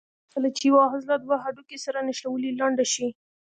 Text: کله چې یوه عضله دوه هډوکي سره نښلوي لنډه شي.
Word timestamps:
کله 0.33 0.47
چې 0.55 0.61
یوه 0.69 0.81
عضله 0.93 1.15
دوه 1.23 1.35
هډوکي 1.43 1.77
سره 1.85 1.99
نښلوي 2.07 2.49
لنډه 2.59 2.85
شي. 2.93 3.07